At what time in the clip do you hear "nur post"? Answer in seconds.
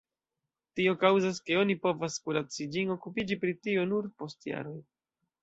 3.93-4.51